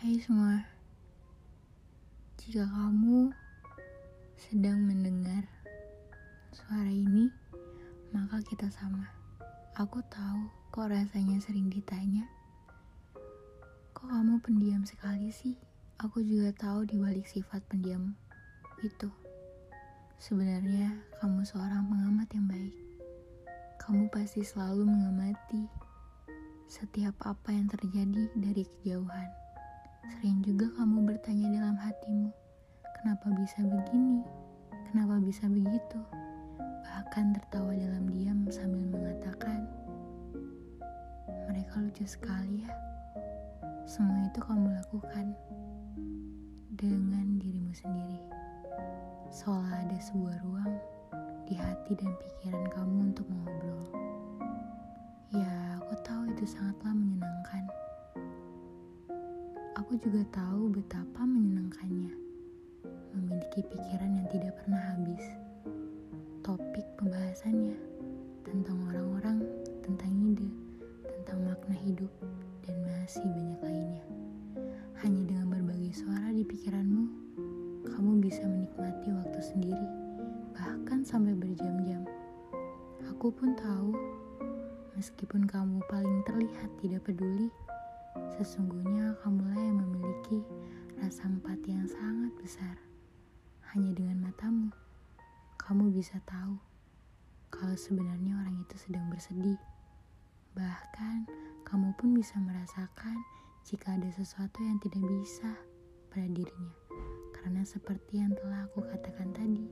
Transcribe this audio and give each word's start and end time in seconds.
Hai 0.00 0.16
semua, 0.16 0.56
jika 2.40 2.64
kamu 2.64 3.36
sedang 4.32 4.80
mendengar 4.80 5.44
suara 6.56 6.88
ini, 6.88 7.28
maka 8.08 8.40
kita 8.40 8.72
sama. 8.72 9.04
Aku 9.76 10.00
tahu 10.08 10.48
kok 10.72 10.88
rasanya 10.88 11.36
sering 11.44 11.68
ditanya, 11.68 12.24
kok 13.92 14.08
kamu 14.08 14.40
pendiam 14.40 14.80
sekali 14.88 15.28
sih? 15.28 15.60
Aku 16.00 16.24
juga 16.24 16.56
tahu 16.56 16.88
di 16.88 16.96
balik 16.96 17.28
sifat 17.28 17.60
pendiam 17.68 18.16
itu. 18.80 19.12
Sebenarnya 20.16 20.96
kamu 21.20 21.44
seorang 21.44 21.92
pengamat 21.92 22.28
yang 22.32 22.48
baik. 22.48 22.76
Kamu 23.76 24.08
pasti 24.08 24.40
selalu 24.40 24.80
mengamati 24.88 25.68
setiap 26.72 27.20
apa 27.20 27.52
yang 27.52 27.68
terjadi 27.68 28.32
dari 28.32 28.64
kejauhan. 28.64 29.39
Sering 30.08 30.40
juga 30.40 30.72
kamu 30.80 31.04
bertanya 31.04 31.60
dalam 31.60 31.76
hatimu, 31.76 32.32
kenapa 33.00 33.28
bisa 33.36 33.60
begini? 33.60 34.24
Kenapa 34.88 35.20
bisa 35.20 35.44
begitu? 35.44 36.00
Bahkan 36.80 37.36
tertawa 37.36 37.76
dalam 37.76 38.08
diam 38.08 38.48
sambil 38.48 38.80
mengatakan, 38.88 39.68
mereka 41.50 41.84
lucu 41.84 42.08
sekali 42.08 42.64
ya. 42.64 42.72
Semua 43.84 44.24
itu 44.24 44.40
kamu 44.40 44.72
lakukan 44.80 45.36
dengan 46.80 47.36
dirimu 47.36 47.74
sendiri. 47.76 48.20
Seolah 49.28 49.84
ada 49.84 49.98
sebuah 50.00 50.36
ruang 50.46 50.74
di 51.44 51.58
hati 51.58 51.98
dan 51.98 52.10
pikiran 52.18 52.66
kamu 52.72 52.96
untuk 53.12 53.26
mengobrol. 53.26 53.84
Ya, 55.30 55.78
aku 55.78 55.94
tahu 56.02 56.30
itu 56.34 56.46
sangatlah 56.46 56.94
menyenangkan. 56.94 57.39
Aku 59.90 60.06
juga 60.06 60.22
tahu 60.30 60.70
betapa 60.70 61.26
menyenangkannya 61.26 62.14
memiliki 63.10 63.58
pikiran 63.58 64.22
yang 64.22 64.26
tidak 64.30 64.54
pernah 64.62 64.78
habis. 64.94 65.26
Topik 66.46 66.86
pembahasannya 66.94 67.74
tentang 68.46 68.78
orang-orang, 68.86 69.42
tentang 69.82 70.14
ide, 70.30 70.46
tentang 71.02 71.42
makna 71.42 71.74
hidup, 71.74 72.06
dan 72.62 72.78
masih 72.86 73.26
banyak 73.34 73.60
lainnya. 73.66 74.04
Hanya 75.02 75.26
dengan 75.26 75.58
berbagai 75.58 76.06
suara 76.06 76.30
di 76.38 76.46
pikiranmu, 76.46 77.04
kamu 77.90 78.22
bisa 78.22 78.46
menikmati 78.46 79.10
waktu 79.10 79.42
sendiri, 79.42 79.86
bahkan 80.54 81.02
sampai 81.02 81.34
berjam-jam. 81.34 82.06
Aku 83.10 83.34
pun 83.34 83.58
tahu, 83.58 83.90
meskipun 84.94 85.50
kamu 85.50 85.82
paling 85.90 86.22
terlihat 86.30 86.70
tidak 86.78 87.10
peduli, 87.10 87.50
sesungguhnya 88.40 89.20
kamulah 89.20 89.52
yang 89.52 89.84
memiliki 89.84 90.40
rasa 90.96 91.28
empati 91.28 91.76
yang 91.76 91.84
sangat 91.84 92.32
besar. 92.40 92.72
Hanya 93.76 93.92
dengan 93.92 94.24
matamu, 94.24 94.72
kamu 95.60 95.92
bisa 95.92 96.16
tahu 96.24 96.56
kalau 97.52 97.76
sebenarnya 97.76 98.40
orang 98.40 98.64
itu 98.64 98.80
sedang 98.80 99.12
bersedih. 99.12 99.60
Bahkan, 100.56 101.28
kamu 101.68 101.92
pun 102.00 102.16
bisa 102.16 102.40
merasakan 102.40 103.20
jika 103.68 103.92
ada 104.00 104.08
sesuatu 104.08 104.64
yang 104.64 104.80
tidak 104.80 105.04
bisa 105.04 105.52
pada 106.08 106.24
dirinya. 106.32 106.74
Karena 107.36 107.60
seperti 107.60 108.24
yang 108.24 108.32
telah 108.40 108.64
aku 108.72 108.80
katakan 108.88 109.36
tadi, 109.36 109.68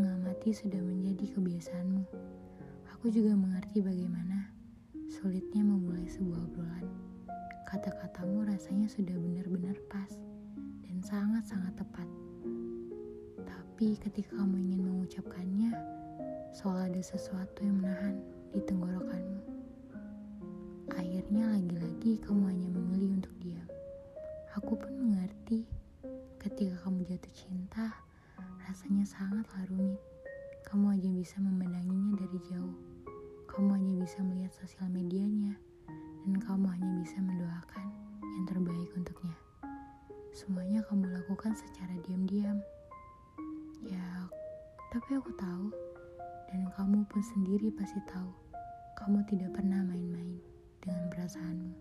mengamati 0.00 0.56
sudah 0.56 0.80
menjadi 0.80 1.36
kebiasaanmu. 1.36 2.08
Aku 2.96 3.12
juga 3.12 3.36
mengerti 3.36 3.84
bagaimana 3.84 4.56
sulitnya 5.12 5.68
memulai 5.68 6.08
sebuah 6.08 6.48
obrolan. 6.48 7.09
Kata-katamu 7.70 8.50
rasanya 8.50 8.90
sudah 8.90 9.14
benar-benar 9.14 9.78
pas 9.86 10.10
dan 10.82 10.98
sangat-sangat 11.06 11.70
tepat. 11.78 12.08
Tapi 13.46 13.94
ketika 13.94 14.34
kamu 14.34 14.58
ingin 14.58 14.82
mengucapkannya, 14.90 15.70
seolah 16.50 16.90
ada 16.90 16.98
sesuatu 16.98 17.62
yang 17.62 17.78
menahan 17.78 18.18
di 18.50 18.58
tenggorokanmu. 18.66 19.42
Akhirnya 20.98 21.46
lagi-lagi 21.46 22.18
kamu 22.26 22.42
hanya 22.50 22.68
memilih 22.74 23.22
untuk 23.22 23.34
diam. 23.38 23.70
Aku 24.58 24.74
pun 24.74 24.90
mengerti 24.90 25.62
ketika 26.42 26.74
kamu 26.82 27.06
jatuh 27.06 27.34
cinta, 27.38 27.94
rasanya 28.66 29.06
sangatlah 29.06 29.62
rumit. 29.70 30.02
Kamu 30.66 30.90
hanya 30.90 31.14
bisa 31.14 31.38
memandanginya 31.38 32.18
dari 32.18 32.38
jauh. 32.50 32.74
Kamu 33.46 33.78
hanya 33.78 33.94
bisa 33.94 34.26
melihat 34.26 34.50
sosial 34.58 34.90
medianya, 34.90 35.54
dan 36.26 36.34
kamu 36.40 36.66
hanya 36.68 36.92
bisa 37.00 37.18
mendoakan 37.20 37.86
yang 38.36 38.44
terbaik 38.48 38.90
untuknya. 38.96 39.36
Semuanya 40.30 40.80
kamu 40.86 41.10
lakukan 41.10 41.52
secara 41.58 41.94
diam-diam. 42.06 42.58
Ya, 43.82 44.28
tapi 44.92 45.16
aku 45.16 45.32
tahu, 45.38 45.70
dan 46.50 46.66
kamu 46.74 47.06
pun 47.06 47.22
sendiri 47.22 47.70
pasti 47.74 48.02
tahu, 48.10 48.30
kamu 48.98 49.22
tidak 49.30 49.54
pernah 49.54 49.86
main-main 49.86 50.36
dengan 50.82 51.06
perasaanmu. 51.14 51.72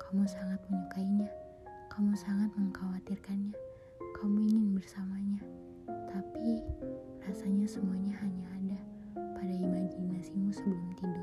Kamu 0.00 0.24
sangat 0.26 0.58
menyukainya, 0.66 1.28
kamu 1.92 2.16
sangat 2.16 2.50
mengkhawatirkannya, 2.56 3.54
kamu 4.16 4.38
ingin 4.48 4.72
bersamanya, 4.74 5.42
tapi 6.08 6.64
rasanya 7.28 7.68
semuanya 7.68 8.16
hanya 8.24 8.46
ada 8.56 8.80
pada 9.36 9.54
imajinasimu 9.54 10.48
sebelum 10.50 10.88
tidur. 10.96 11.19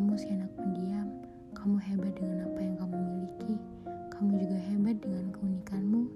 Kamu 0.00 0.16
si 0.16 0.32
anak 0.32 0.48
pendiam, 0.56 1.12
kamu 1.52 1.76
hebat 1.76 2.16
dengan 2.16 2.48
apa 2.48 2.56
yang 2.64 2.72
kamu 2.80 2.96
miliki, 3.04 3.60
kamu 4.08 4.32
juga 4.40 4.56
hebat 4.72 4.96
dengan 4.96 5.28
keunikanmu. 5.28 6.08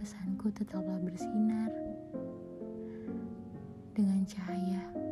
Pesanku 0.00 0.48
tetaplah 0.48 0.96
bersinar 0.96 1.68
dengan 3.92 4.24
cahaya. 4.24 5.11